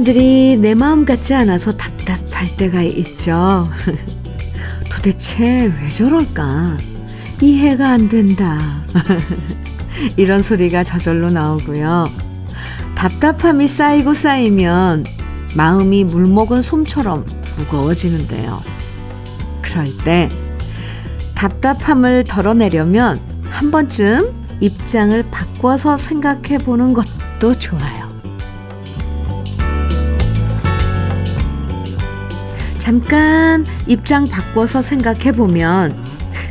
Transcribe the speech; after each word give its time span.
사람들이 0.00 0.56
내 0.56 0.74
마음 0.74 1.04
같지 1.04 1.34
않아서 1.34 1.72
답답할 1.72 2.56
때가 2.56 2.82
있죠. 2.82 3.68
도대체 4.90 5.66
왜 5.66 5.88
저럴까? 5.88 6.78
이해가 7.40 7.90
안 7.90 8.08
된다. 8.08 8.82
이런 10.16 10.42
소리가 10.42 10.84
저절로 10.84 11.30
나오고요. 11.30 12.08
답답함이 12.94 13.68
쌓이고 13.68 14.14
쌓이면 14.14 15.04
마음이 15.54 16.04
물먹은 16.04 16.62
솜처럼 16.62 17.26
무거워지는데요. 17.58 18.62
그럴 19.60 19.96
때 19.98 20.28
답답함을 21.34 22.24
덜어내려면 22.24 23.20
한 23.50 23.70
번쯤 23.70 24.32
입장을 24.60 25.22
바꿔서 25.30 25.96
생각해 25.96 26.58
보는 26.58 26.94
것도 26.94 27.58
좋아요. 27.58 28.09
잠깐 32.80 33.66
입장 33.86 34.26
바꿔서 34.26 34.80
생각해 34.80 35.32
보면, 35.32 35.94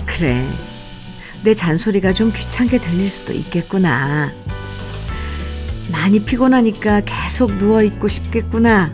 그래, 0.06 0.46
내 1.44 1.56
잔소리가 1.56 2.14
좀 2.14 2.32
귀찮게 2.32 2.80
들릴 2.80 3.10
수도 3.10 3.34
있겠구나. 3.34 4.32
많이 5.92 6.24
피곤하니까 6.24 7.02
계속 7.02 7.56
누워있고 7.56 8.08
싶겠구나. 8.08 8.92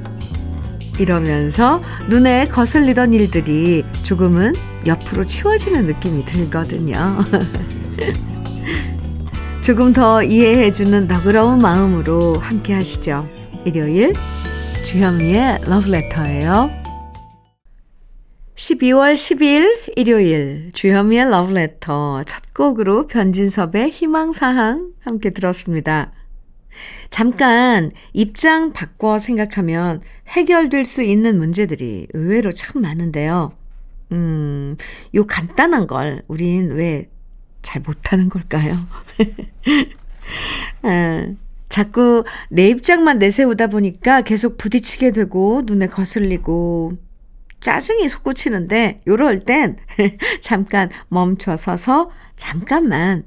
이러면서 0.97 1.81
눈에 2.09 2.47
거슬리던 2.47 3.13
일들이 3.13 3.83
조금은 4.01 4.53
옆으로 4.85 5.25
치워지는 5.25 5.87
느낌이 5.87 6.25
들거든요. 6.25 7.19
조금 9.61 9.91
더 9.91 10.23
이해해주는 10.23 11.07
너그러운 11.07 11.59
마음으로 11.59 12.35
함께 12.35 12.73
하시죠. 12.73 13.27
일요일 13.65 14.13
주현미의 14.85 15.61
러브레터예요. 15.65 16.84
12월 18.55 19.13
10일 19.15 19.97
일요일 19.97 20.71
주현미의 20.73 21.29
러브레터 21.29 22.23
첫 22.23 22.53
곡으로 22.53 23.07
변진섭의 23.07 23.91
희망사항 23.91 24.93
함께 25.01 25.29
들었습니다. 25.29 26.11
잠깐 27.09 27.91
입장 28.13 28.73
바꿔 28.73 29.19
생각하면 29.19 30.01
해결될 30.29 30.85
수 30.85 31.03
있는 31.03 31.37
문제들이 31.37 32.07
의외로 32.13 32.51
참 32.51 32.81
많은데요. 32.81 33.53
음, 34.11 34.77
요 35.15 35.25
간단한 35.25 35.87
걸 35.87 36.23
우린 36.27 36.71
왜 36.71 37.09
잘 37.65 37.81
못하는 37.81 38.29
걸까요? 38.29 38.77
아, 40.83 41.27
자꾸 41.67 42.23
내 42.49 42.69
입장만 42.69 43.17
내세우다 43.17 43.67
보니까 43.67 44.21
계속 44.21 44.57
부딪히게 44.57 45.11
되고 45.11 45.63
눈에 45.65 45.87
거슬리고 45.87 46.93
짜증이 47.65 48.07
솟구치는데 48.07 49.01
요럴 49.07 49.39
땐 49.39 49.77
잠깐 50.39 50.91
멈춰 51.07 51.57
서서 51.57 52.11
잠깐만 52.35 53.23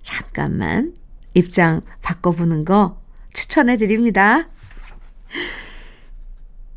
잠깐만 0.00 0.94
입장 1.34 1.80
바꿔보는 2.00 2.64
거 2.64 3.00
추천해 3.34 3.76
드립니다. 3.76 4.48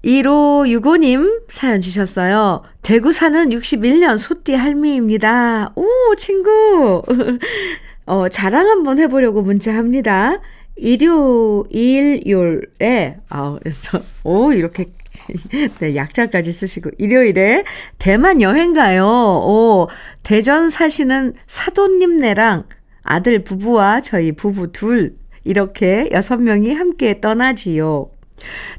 1565님 0.03 1.44
사연 1.50 1.81
주셨어요. 1.81 2.63
대구 2.81 3.12
사는 3.12 3.47
61년 3.47 4.18
소띠 4.18 4.56
할미입니다. 4.56 5.73
오, 5.75 5.85
친구! 6.18 7.03
어, 8.07 8.28
자랑 8.28 8.68
한번 8.68 8.97
해보려고 8.97 9.44
문자합니다. 9.44 10.41
일요 10.75 11.63
일요일에, 11.69 13.19
아, 13.29 13.57
저, 13.81 14.02
오, 14.23 14.52
이렇게, 14.52 14.91
네, 15.79 15.96
약자까지 15.96 16.51
쓰시고, 16.51 16.91
일요일에 16.97 17.63
대만 17.97 18.41
여행 18.41 18.74
가요. 18.74 19.06
오, 19.07 19.88
대전 20.24 20.69
사시는 20.69 21.34
사돈님네랑 21.47 22.66
아들 23.03 23.44
부부와 23.44 24.02
저희 24.02 24.31
부부 24.31 24.72
둘, 24.72 25.16
이렇게 25.44 26.09
여섯 26.12 26.38
명이 26.38 26.73
함께 26.73 27.19
떠나지요. 27.22 28.09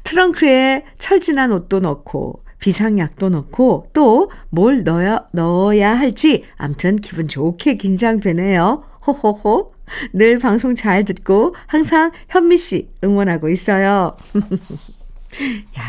트렁크에 0.03 0.83
철진한 0.97 1.51
옷도 1.51 1.79
넣고 1.79 2.43
비상약도 2.59 3.29
넣고 3.29 3.87
또 3.93 4.29
뭘 4.49 4.83
넣어야, 4.83 5.25
넣어야 5.31 5.97
할지 5.97 6.43
암튼 6.57 6.95
기분 6.95 7.27
좋게 7.27 7.75
긴장되네요. 7.75 8.79
호호호. 9.05 9.67
늘 10.13 10.39
방송 10.39 10.73
잘 10.73 11.03
듣고 11.03 11.53
항상 11.67 12.11
현미 12.29 12.57
씨 12.57 12.89
응원하고 13.03 13.49
있어요. 13.49 14.17
야, 15.77 15.83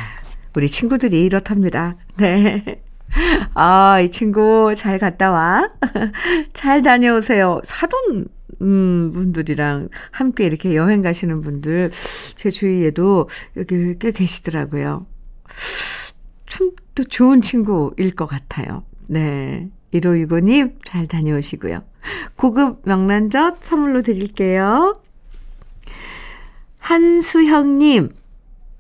우리 0.57 0.69
친구들이 0.69 1.21
이렇답니다. 1.21 1.97
네. 2.17 2.83
아, 3.55 4.01
이 4.01 4.09
친구 4.09 4.75
잘 4.75 4.99
갔다 4.99 5.31
와. 5.31 5.69
잘 6.53 6.83
다녀오세요. 6.83 7.61
사돈 7.63 8.27
음, 8.63 9.13
분들이랑 9.13 9.91
함께 10.11 10.47
이렇게 10.47 10.75
여행 10.75 11.03
가시는 11.03 11.43
분들 11.43 11.93
제 12.35 12.51
주위에도 12.51 13.29
여기 13.57 13.99
꽤 13.99 14.11
계시더라고요. 14.11 15.07
참 16.47 16.73
또 16.97 17.05
좋은 17.05 17.41
친구일 17.43 18.11
것 18.17 18.27
같아요. 18.27 18.83
네. 19.09 19.69
1565님 19.93 20.77
잘 20.85 21.07
다녀오시고요. 21.07 21.85
고급 22.35 22.81
명란젓 22.85 23.63
선물로 23.63 24.03
드릴게요. 24.03 24.95
한수형님, 26.79 28.11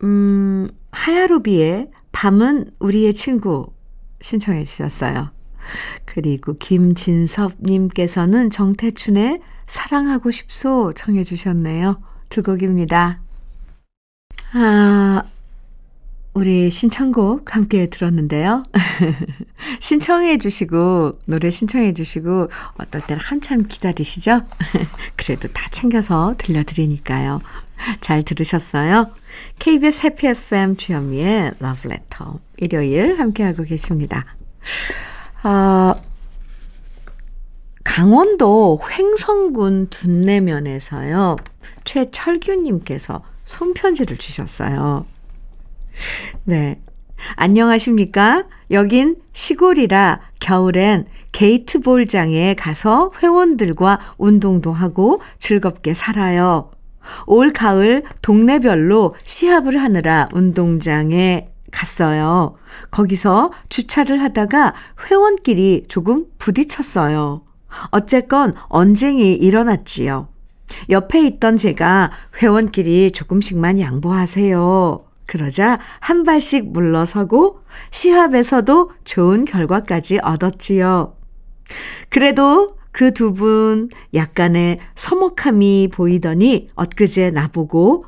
음, 0.03 0.69
하야루비의 0.97 1.91
밤은 2.11 2.71
우리의 2.79 3.13
친구 3.15 3.73
신청해 4.23 4.65
주셨어요. 4.65 5.31
그리고 6.05 6.57
김진섭님께서는 6.59 8.51
정태춘의 8.51 9.41
사랑하고 9.67 10.31
싶소 10.31 10.93
청해 10.95 11.23
주셨네요. 11.23 12.01
두 12.31 12.43
곡입니다. 12.43 13.21
아, 14.55 15.23
우리 16.33 16.71
신청곡 16.71 17.55
함께 17.55 17.87
들었는데요. 17.87 18.63
신청해 19.81 20.39
주시고, 20.39 21.13
노래 21.27 21.51
신청해 21.51 21.93
주시고, 21.93 22.49
어떨 22.79 23.03
때는 23.07 23.21
한참 23.23 23.67
기다리시죠? 23.69 24.43
그래도 25.17 25.49
다 25.49 25.69
챙겨서 25.71 26.33
들려드리니까요. 26.39 27.43
잘 28.01 28.23
들으셨어요? 28.23 29.11
KBS 29.59 30.07
해피 30.07 30.29
FM 30.29 30.77
주현미의 30.77 31.53
러브레터. 31.59 32.39
일요일 32.59 33.19
함께하고 33.19 33.65
계십니다. 33.65 34.25
아, 35.43 35.95
강원도 37.85 38.79
횡성군 38.91 39.89
둔내면에서요. 39.89 41.37
최철규님께서 41.85 43.23
손편지를 43.45 44.19
주셨어요. 44.19 45.07
네. 46.45 46.81
안녕하십니까? 47.37 48.45
여긴 48.71 49.17
시골이라 49.33 50.21
겨울엔 50.41 51.07
게이트볼장에 51.33 52.55
가서 52.55 53.13
회원들과 53.23 54.01
운동도 54.19 54.73
하고 54.73 55.21
즐겁게 55.39 55.95
살아요. 55.95 56.71
올 57.27 57.53
가을 57.53 58.03
동네별로 58.23 59.15
시합을 59.25 59.83
하느라 59.83 60.29
운동장에 60.33 61.49
갔어요. 61.71 62.57
거기서 62.91 63.53
주차를 63.69 64.23
하다가 64.23 64.75
회원끼리 65.09 65.85
조금 65.89 66.27
부딪혔어요. 66.39 67.43
어쨌건 67.91 68.55
언쟁이 68.69 69.35
일어났지요. 69.35 70.29
옆에 70.91 71.21
있던 71.27 71.57
제가 71.57 72.11
회원끼리 72.41 73.11
조금씩만 73.11 73.81
양보하세요. 73.81 75.05
그러자 75.27 75.79
한 76.01 76.23
발씩 76.23 76.71
물러서고 76.71 77.61
시합에서도 77.91 78.91
좋은 79.05 79.45
결과까지 79.45 80.21
얻었지요. 80.23 81.15
그래도 82.09 82.76
그 82.97 83.13
두 83.13 83.31
분 83.35 83.91
약간의 84.15 84.79
서먹함이 84.95 85.91
보이더니 85.93 86.69
엊그제 86.77 87.31
나보고 87.31 88.03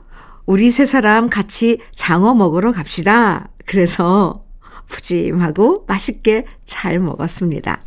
우리 0.46 0.70
세 0.70 0.86
사람 0.86 1.28
같이 1.28 1.78
장어 1.94 2.32
먹으러 2.34 2.72
갑시다. 2.72 3.50
그래서 3.66 4.44
푸짐하고 4.88 5.84
맛있게 5.86 6.46
잘 6.64 6.98
먹었습니다. 7.00 7.84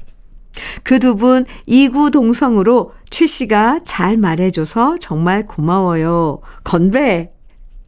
그 0.83 1.00
두 1.00 1.15
분 1.15 1.45
이구동성으로 1.65 2.94
최 3.09 3.25
씨가 3.25 3.80
잘 3.83 4.18
말해줘서 4.18 4.98
정말 5.00 5.48
고마워요. 5.48 6.42
건배! 6.63 7.30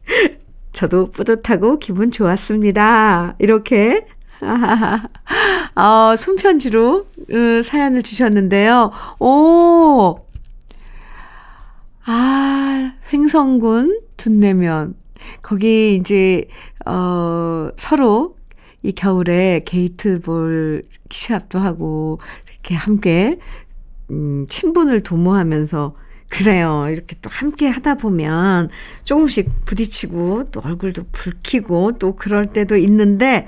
저도 0.72 1.10
뿌듯하고 1.10 1.78
기분 1.78 2.10
좋았습니다. 2.10 3.36
이렇게 3.38 4.08
어, 5.76 6.14
손편지로 6.16 7.06
음, 7.30 7.62
사연을 7.62 8.02
주셨는데요. 8.02 8.92
오, 9.18 10.20
아, 12.06 12.92
횡성군 13.12 14.00
둔내면 14.16 14.94
거기 15.42 15.96
이제, 15.96 16.46
어, 16.86 17.70
서로 17.76 18.36
이 18.82 18.92
겨울에 18.92 19.62
게이트볼 19.64 20.82
시합도 21.10 21.58
하고, 21.58 22.20
이렇게 22.52 22.74
함께, 22.74 23.38
음, 24.10 24.46
친분을 24.48 25.00
도모하면서, 25.00 25.94
그래요. 26.28 26.84
이렇게 26.88 27.16
또 27.22 27.30
함께 27.30 27.68
하다 27.68 27.94
보면 27.94 28.68
조금씩 29.04 29.64
부딪히고, 29.64 30.44
또 30.50 30.60
얼굴도 30.62 31.04
붉히고, 31.12 31.92
또 31.98 32.16
그럴 32.16 32.46
때도 32.46 32.76
있는데, 32.76 33.46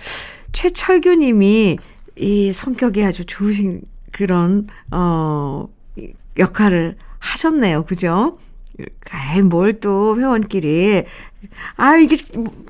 최철규 0.53 1.17
님이 1.17 1.77
이 2.19 2.53
성격이 2.53 3.05
아주 3.05 3.25
좋으신 3.27 3.83
그런, 4.13 4.67
어, 4.93 5.69
역할을 6.39 6.97
하셨네요. 7.19 7.85
그죠? 7.85 8.39
아이, 9.11 9.43
뭘 9.43 9.81
또 9.81 10.17
회원끼리. 10.19 11.05
아, 11.77 11.97
이게 11.97 12.17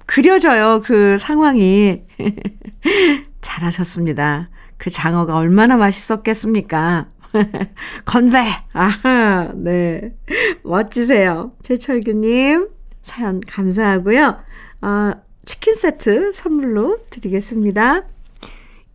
그려져요. 0.06 0.82
그 0.84 1.18
상황이. 1.18 2.02
잘하셨습니다. 3.40 4.50
그 4.78 4.90
장어가 4.90 5.36
얼마나 5.36 5.76
맛있었겠습니까? 5.76 7.08
건배! 8.04 8.38
아하, 8.72 9.50
네. 9.54 10.14
멋지세요. 10.62 11.52
최철규님, 11.62 12.68
사연 13.02 13.40
감사하고요. 13.40 14.38
어, 14.82 15.12
치킨 15.44 15.74
세트 15.74 16.32
선물로 16.32 16.98
드리겠습니다. 17.10 18.02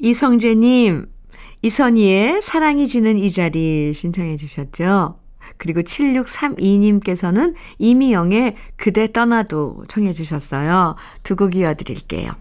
이성재님, 0.01 1.05
이선희의 1.61 2.41
사랑이 2.41 2.87
지는 2.87 3.17
이 3.17 3.31
자리 3.31 3.93
신청해 3.93 4.35
주셨죠? 4.35 5.19
그리고 5.57 5.81
7632님께서는 5.81 7.53
이미영의 7.77 8.55
그대 8.77 9.11
떠나도 9.11 9.85
청해 9.87 10.11
주셨어요. 10.11 10.95
두 11.23 11.35
곡 11.35 11.55
이어드릴게요. 11.55 12.31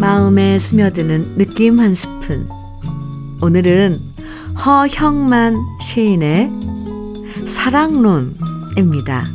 마음에 0.00 0.58
스며드는 0.58 1.36
느낌 1.36 1.78
한 1.78 1.92
스푼. 1.92 2.48
오늘은 3.42 4.00
허형만 4.64 5.56
시인의 5.80 6.50
사랑론입니다. 7.46 9.26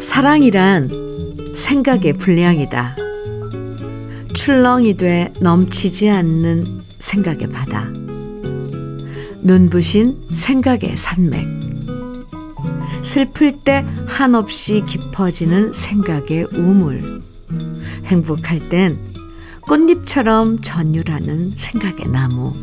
사랑이란 0.00 0.90
생각의 1.54 2.14
분량이다. 2.14 3.01
출렁이 4.34 4.94
돼 4.94 5.32
넘치지 5.40 6.08
않는 6.08 6.82
생각의 6.98 7.48
바다. 7.50 7.90
눈부신 9.40 10.28
생각의 10.30 10.96
산맥. 10.96 11.46
슬플 13.02 13.58
때 13.60 13.84
한없이 14.06 14.84
깊어지는 14.86 15.72
생각의 15.72 16.46
우물. 16.54 17.22
행복할 18.06 18.68
땐 18.68 18.98
꽃잎처럼 19.62 20.60
전율하는 20.60 21.52
생각의 21.54 22.08
나무. 22.08 22.54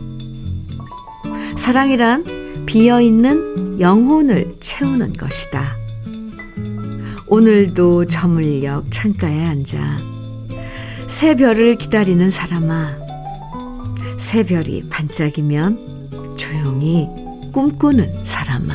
사랑이란 1.55 2.65
비어있는 2.65 3.79
영혼을 3.79 4.55
채우는 4.59 5.13
것이다. 5.13 5.77
오늘도 7.27 8.05
저물녘 8.05 8.85
창가에 8.89 9.45
앉아 9.45 10.08
새별을 11.09 11.75
기다리는 11.75 12.29
사람아. 12.29 12.95
새별이 14.19 14.89
반짝이면 14.89 16.35
조용히 16.37 17.07
꿈꾸는 17.51 18.23
사람아. 18.23 18.73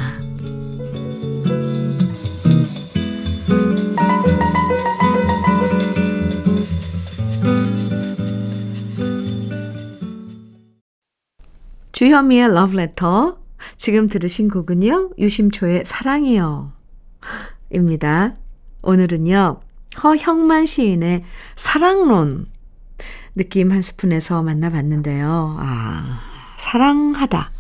주현미의 11.92 12.52
러브레터. 12.52 13.38
지금 13.76 14.08
들으신 14.08 14.48
곡은요, 14.48 15.12
유심초의 15.18 15.84
사랑이요. 15.84 16.72
입니다. 17.70 18.34
오늘은요, 18.82 19.60
허형만 20.02 20.66
시인의 20.66 21.24
사랑론 21.56 22.46
느낌 23.34 23.72
한 23.72 23.82
스푼에서 23.82 24.42
만나봤는데요. 24.42 25.56
아, 25.58 26.20
사랑하다. 26.58 27.50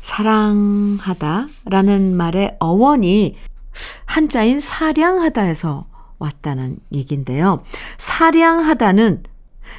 사랑하다 0.00 1.48
라는 1.66 2.16
말의 2.16 2.56
어원이 2.60 3.36
한자인 4.04 4.60
사량하다에서 4.60 5.86
왔다는 6.18 6.78
얘기인데요. 6.92 7.62
사량하다는 7.98 9.24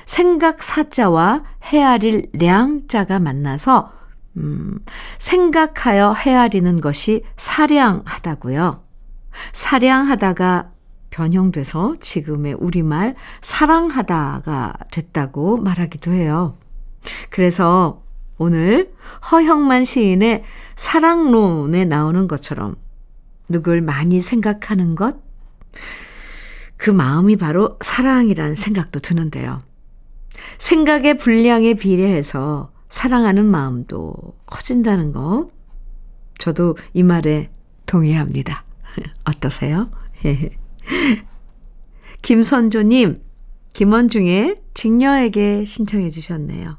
생각 0.05 0.61
사자와 0.61 1.43
헤아릴 1.63 2.29
량자가 2.33 3.19
만나서 3.19 3.93
음, 4.35 4.79
생각하여 5.17 6.13
헤아리는 6.13 6.79
것이 6.81 7.23
사량하다고요. 7.37 8.83
사량하다가 9.53 10.71
변형돼서 11.09 11.95
지금의 11.99 12.53
우리말 12.53 13.15
사랑하다가 13.41 14.73
됐다고 14.91 15.57
말하기도 15.57 16.11
해요. 16.11 16.57
그래서 17.29 18.03
오늘 18.37 18.93
허형만 19.31 19.83
시인의 19.83 20.43
사랑론에 20.75 21.85
나오는 21.85 22.27
것처럼 22.27 22.75
누굴 23.49 23.81
많이 23.81 24.21
생각하는 24.21 24.95
것, 24.95 25.17
그 26.75 26.91
마음이 26.91 27.37
바로 27.37 27.77
사랑이란 27.81 28.55
생각도 28.55 28.99
드는데요. 28.99 29.61
생각의 30.59 31.17
분량에 31.17 31.73
비례해서 31.73 32.71
사랑하는 32.89 33.45
마음도 33.45 34.13
커진다는 34.45 35.11
거, 35.11 35.49
저도 36.37 36.77
이 36.93 37.03
말에 37.03 37.49
동의합니다. 37.85 38.63
어떠세요? 39.25 39.89
김선조님, 42.21 43.21
김원중의 43.73 44.55
직녀에게 44.73 45.65
신청해 45.65 46.09
주셨네요. 46.09 46.77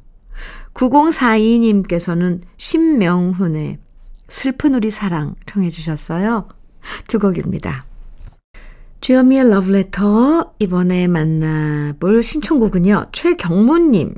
9042님께서는 0.74 2.42
신명훈의 2.56 3.78
슬픈 4.28 4.74
우리 4.74 4.90
사랑 4.90 5.34
청해 5.46 5.70
주셨어요. 5.70 6.48
두 7.06 7.18
곡입니다. 7.18 7.84
주현미의 9.00 9.50
러브레터 9.50 10.54
이번에 10.58 11.06
만나볼 11.06 12.22
신청곡은요. 12.22 13.06
최경문님 13.12 14.14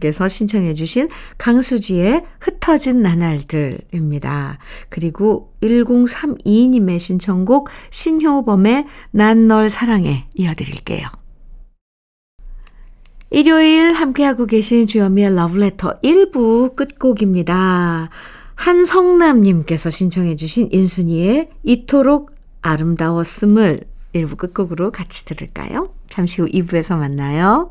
께서 0.00 0.28
신청해 0.28 0.74
주신 0.74 1.08
강수지의 1.38 2.24
흩어진 2.40 3.02
나날들입니다. 3.02 4.58
그리고 4.88 5.52
1032님의 5.62 6.98
신청곡 6.98 7.68
신효범의 7.90 8.86
난 9.10 9.48
널 9.48 9.68
사랑해 9.68 10.26
이어드릴게요. 10.34 11.08
일요일 13.30 13.92
함께하고 13.92 14.46
계신 14.46 14.86
주현미의 14.86 15.34
러브레터 15.34 16.00
1부 16.00 16.76
끝곡입니다. 16.76 18.10
한성남님께서 18.54 19.90
신청해 19.90 20.36
주신 20.36 20.68
인순이의 20.70 21.48
이토록 21.64 22.30
아름다웠음을 22.62 23.78
1부 24.14 24.36
끝곡으로 24.36 24.92
같이 24.92 25.24
들을까요? 25.24 25.92
잠시 26.08 26.40
후 26.40 26.46
2부에서 26.46 26.96
만나요. 26.96 27.70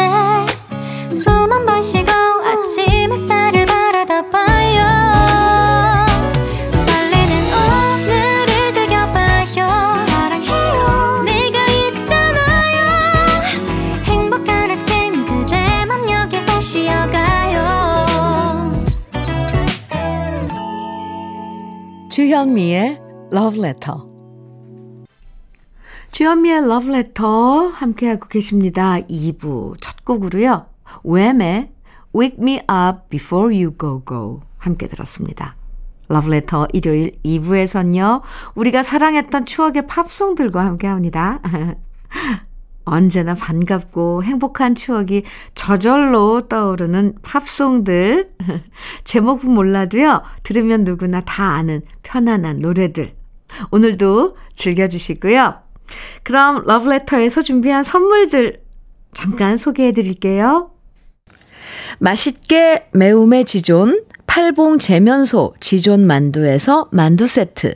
주현미의 22.41 22.97
Love 23.31 23.59
Letter. 23.59 23.99
주현미의 26.11 26.57
Love 26.57 26.89
Letter 26.89 27.71
함께하고 27.71 28.27
계십니다. 28.29 28.99
2부 29.01 29.75
첫 29.79 30.03
곡으로요. 30.03 30.65
웸의 31.03 31.71
Wake 32.15 32.37
Me 32.39 32.55
Up 32.61 33.09
Before 33.11 33.55
You 33.55 33.77
Go 33.79 34.03
Go 34.07 34.41
함께 34.57 34.87
들었습니다. 34.87 35.55
Letter 36.33 36.65
일요일 36.73 37.11
2부에선요. 37.23 38.23
우리가 38.55 38.81
사랑했던 38.81 39.45
추억의 39.45 39.85
팝송들과 39.85 40.65
함께합니다. 40.65 41.41
언제나 42.83 43.33
반갑고 43.33 44.23
행복한 44.23 44.75
추억이 44.75 45.23
저절로 45.55 46.47
떠오르는 46.47 47.15
팝송들. 47.21 48.31
제목은 49.03 49.51
몰라도요, 49.51 50.21
들으면 50.43 50.83
누구나 50.83 51.21
다 51.21 51.53
아는 51.55 51.81
편안한 52.03 52.57
노래들. 52.57 53.13
오늘도 53.71 54.35
즐겨주시고요. 54.55 55.55
그럼 56.23 56.63
러브레터에서 56.65 57.41
준비한 57.41 57.83
선물들 57.83 58.61
잠깐 59.13 59.57
소개해 59.57 59.91
드릴게요. 59.91 60.71
맛있게 61.99 62.87
매움의 62.93 63.45
지존, 63.45 64.03
팔봉 64.25 64.79
재면소 64.79 65.55
지존 65.59 66.07
만두에서 66.07 66.89
만두 66.91 67.27
세트. 67.27 67.75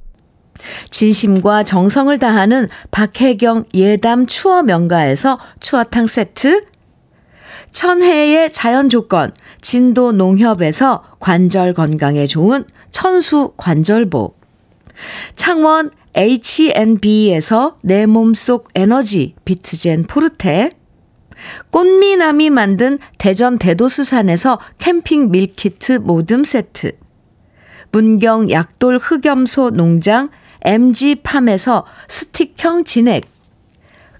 진심과 0.89 1.63
정성을 1.63 2.17
다하는 2.19 2.67
박혜경 2.91 3.65
예담 3.73 4.27
추어 4.27 4.63
명가에서 4.63 5.39
추어탕 5.59 6.07
세트, 6.07 6.65
천혜의 7.71 8.51
자연 8.53 8.89
조건, 8.89 9.31
진도 9.61 10.11
농협에서 10.11 11.03
관절 11.19 11.73
건강에 11.73 12.27
좋은 12.27 12.65
천수 12.91 13.53
관절보, 13.57 14.35
창원 15.35 15.91
H&B에서 16.13 17.77
내 17.81 18.05
몸속 18.05 18.69
에너지 18.75 19.35
비트젠 19.45 20.03
포르테, 20.03 20.71
꽃미남이 21.71 22.49
만든 22.49 22.99
대전 23.17 23.57
대도수산에서 23.57 24.59
캠핑 24.77 25.31
밀키트 25.31 25.93
모듬 25.93 26.43
세트, 26.43 26.91
문경 27.91 28.51
약돌 28.51 28.99
흑염소 29.01 29.71
농장 29.71 30.29
MG팜에서 30.63 31.85
스틱형 32.07 32.83
진액, 32.83 33.23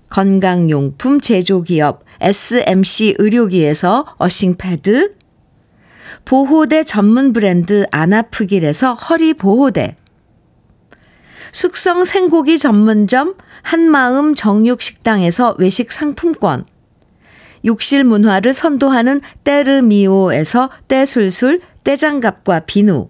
건강용품 0.10 1.22
제조기업 1.22 2.04
SMC 2.20 3.16
의료기에서 3.18 4.16
earthing 4.18 4.70
패드, 4.70 5.16
보호대 6.26 6.84
전문 6.84 7.34
브랜드 7.34 7.86
아나프길에서 7.92 8.94
허리보호대, 8.94 9.96
숙성 11.52 12.04
생고기 12.04 12.58
전문점 12.58 13.36
한마음 13.62 14.36
정육식당에서 14.36 15.56
외식 15.60 15.92
상품권, 15.92 16.66
욕실 17.66 18.04
문화를 18.04 18.54
선도하는 18.54 19.22
때르미오에서 19.44 20.70
때술술 20.88 21.62
때장갑과 21.84 22.62
비누, 22.62 23.10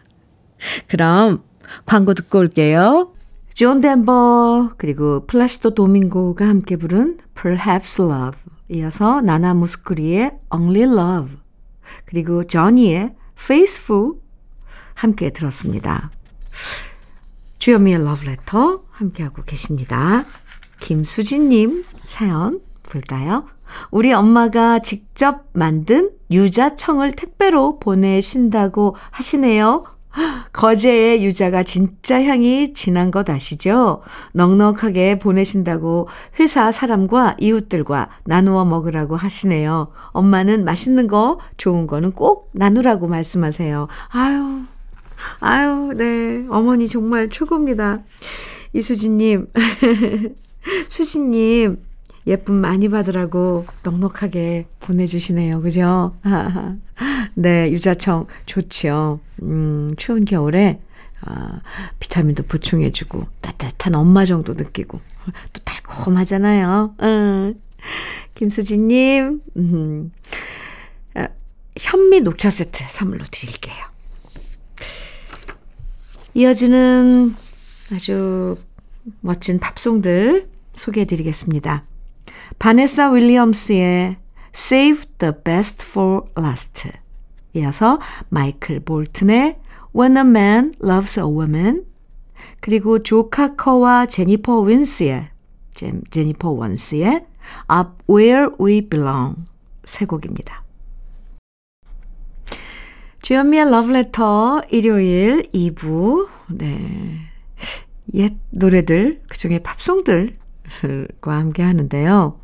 그럼 0.87 1.43
광고 1.85 2.13
듣고 2.13 2.39
올게요. 2.39 3.13
존 3.53 3.81
덴버 3.81 4.71
그리고 4.77 5.25
플라시도 5.27 5.73
도밍고가 5.73 6.47
함께 6.47 6.77
부른 6.77 7.17
Perhaps 7.35 8.01
Love 8.01 8.39
이어서 8.69 9.21
나나 9.21 9.53
무스크리의 9.53 10.31
Only 10.53 10.83
Love 10.83 11.37
그리고 12.05 12.45
저니의 12.45 13.13
Faithful 13.37 14.13
함께 14.93 15.31
들었습니다. 15.31 16.11
주현미의 17.59 18.03
러브레터 18.03 18.83
함께하고 18.89 19.43
계십니다. 19.43 20.25
김수진님 20.79 21.85
사연 22.07 22.59
볼까요? 22.83 23.45
우리 23.91 24.11
엄마가 24.11 24.79
직접 24.79 25.45
만든 25.53 26.11
유자청을 26.31 27.11
택배로 27.11 27.79
보내신다고 27.79 28.95
하시네요. 29.11 29.85
거제의 30.51 31.23
유자가 31.23 31.63
진짜 31.63 32.21
향이 32.21 32.73
진한 32.73 33.11
것 33.11 33.29
아시죠? 33.29 34.01
넉넉하게 34.33 35.19
보내신다고 35.19 36.07
회사 36.39 36.71
사람과 36.71 37.35
이웃들과 37.39 38.09
나누어 38.25 38.65
먹으라고 38.65 39.15
하시네요. 39.15 39.91
엄마는 40.11 40.65
맛있는 40.65 41.07
거, 41.07 41.39
좋은 41.57 41.87
거는 41.87 42.11
꼭 42.11 42.49
나누라고 42.53 43.07
말씀하세요. 43.07 43.87
아유, 44.09 44.61
아유, 45.39 45.89
네. 45.95 46.45
어머니 46.49 46.87
정말 46.87 47.29
최고입니다. 47.29 47.99
이수진님, 48.73 49.47
수진님, 50.89 51.77
예쁨 52.27 52.55
많이 52.55 52.87
받으라고 52.89 53.65
넉넉하게 53.83 54.67
보내주시네요. 54.79 55.61
그죠? 55.61 56.15
네, 57.33 57.71
유자청 57.71 58.27
좋지요. 58.45 59.19
음, 59.41 59.91
추운 59.97 60.25
겨울에 60.25 60.79
아, 61.23 61.61
비타민도 61.99 62.43
보충해주고 62.43 63.25
따뜻한 63.41 63.95
엄마 63.95 64.25
정도 64.25 64.53
느끼고 64.53 64.99
또 65.53 65.61
달콤하잖아요. 65.63 66.95
음. 67.01 67.61
김수진님, 68.35 69.41
음, 69.57 70.11
아, 71.13 71.27
현미 71.77 72.21
녹차 72.21 72.49
세트 72.49 72.83
선물로 72.87 73.25
드릴게요. 73.29 73.75
이어지는 76.33 77.35
아주 77.93 78.57
멋진 79.19 79.59
팝송들 79.59 80.49
소개해 80.73 81.05
드리겠습니다. 81.05 81.83
바네사 82.61 83.09
윌리엄스의 83.09 84.17
Save 84.53 85.05
the 85.17 85.33
Best 85.43 85.83
for 85.83 86.21
Last. 86.37 86.91
이어서 87.55 87.99
마이클 88.29 88.79
볼튼의 88.79 89.57
When 89.95 90.15
a 90.15 90.21
Man 90.21 90.71
Loves 90.79 91.19
a 91.19 91.25
Woman. 91.25 91.85
그리고 92.59 93.01
조 93.01 93.31
카커와 93.31 94.05
제니퍼 94.05 94.61
윈스의 94.61 95.29
제니퍼 96.11 96.51
원스의 96.51 97.25
Up 97.73 97.93
Where 98.07 98.49
We 98.59 98.87
Belong 98.87 99.37
세 99.83 100.05
곡입니다. 100.05 100.63
주현미의 103.23 103.71
러브레터 103.71 104.61
일요일 104.69 105.49
2부 105.51 106.29
네. 106.49 107.21
옛 108.13 108.35
노래들 108.51 109.23
그중에 109.27 109.57
팝송들 109.63 110.40
과 111.21 111.37
함께 111.37 111.63
하는데요. 111.63 112.39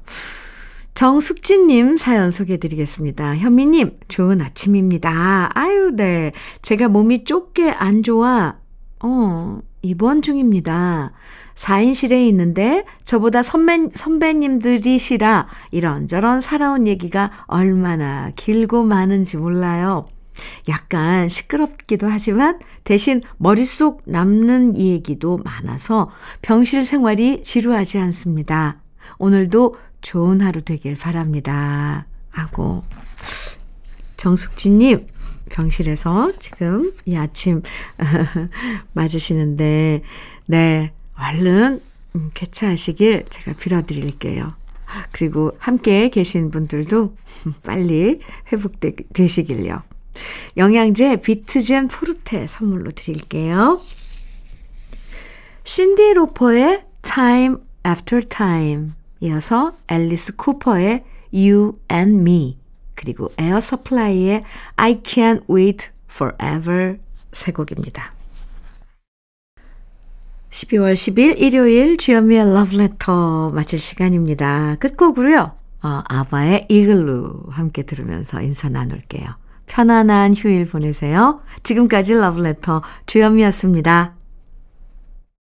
정숙진님 0.93 1.97
사연 1.97 2.31
소개해드리겠습니다. 2.31 3.35
현미님, 3.37 3.99
좋은 4.07 4.41
아침입니다. 4.41 5.51
아유, 5.53 5.91
네. 5.95 6.31
제가 6.63 6.87
몸이 6.87 7.23
좁게 7.23 7.69
안 7.69 8.01
좋아, 8.01 8.55
어, 9.03 9.59
입원 9.83 10.23
중입니다. 10.23 11.11
4인실에 11.53 12.27
있는데 12.29 12.83
저보다 13.03 13.41
선배, 13.43 13.89
선배님들이시라 13.91 15.47
이런저런 15.71 16.39
살아온 16.39 16.87
얘기가 16.87 17.31
얼마나 17.45 18.31
길고 18.35 18.83
많은지 18.83 19.37
몰라요. 19.37 20.07
약간 20.69 21.29
시끄럽기도 21.29 22.07
하지만 22.07 22.59
대신 22.83 23.21
머릿속 23.37 24.01
남는 24.05 24.77
얘기도 24.77 25.37
많아서 25.37 26.09
병실 26.41 26.83
생활이 26.83 27.43
지루하지 27.43 27.97
않습니다. 27.99 28.81
오늘도 29.17 29.75
좋은 30.01 30.41
하루 30.41 30.61
되길 30.61 30.95
바랍니다. 30.95 32.07
하고 32.31 32.83
정숙진님 34.17 35.07
병실에서 35.49 36.33
지금 36.39 36.91
이 37.05 37.15
아침 37.15 37.61
맞으시는데 38.93 40.03
네 40.45 40.93
얼른 41.17 41.81
음, 42.15 42.31
쾌차하시길 42.33 43.25
제가 43.29 43.53
빌어드릴게요. 43.53 44.53
그리고 45.11 45.51
함께 45.59 46.09
계신 46.09 46.51
분들도 46.51 47.15
빨리 47.65 48.19
회복되시길요. 48.51 49.81
영양제 50.57 51.17
비트젠 51.17 51.87
포르테 51.87 52.47
선물로 52.47 52.91
드릴게요. 52.91 53.81
신디 55.63 56.13
로퍼의 56.13 56.85
Time 57.01 57.57
After 57.85 58.25
Time 58.27 58.91
이어서 59.19 59.73
앨리스 59.87 60.35
쿠퍼의 60.35 61.03
You 61.33 61.73
and 61.91 62.21
Me 62.21 62.57
그리고 62.95 63.31
에어 63.37 63.59
서플라이의 63.59 64.43
I 64.75 65.01
Can 65.01 65.43
Wait 65.49 65.89
Forever 66.09 66.97
세 67.31 67.51
곡입니다. 67.51 68.13
12월 70.49 70.93
10일 70.93 71.39
일요일 71.39 71.97
주현미의 71.97 72.53
러브레터 72.53 73.51
마칠 73.51 73.79
시간입니다. 73.79 74.75
끝곡으로요. 74.79 75.51
어, 75.83 76.01
아바의 76.07 76.65
Eagle로 76.69 77.47
함께 77.49 77.83
들으면서 77.83 78.41
인사 78.41 78.67
나눌게요. 78.69 79.27
편안한 79.67 80.33
휴일 80.33 80.65
보내세요. 80.65 81.41
지금까지 81.63 82.15
러브레터 82.15 82.81
주현미였습니다. 83.05 84.16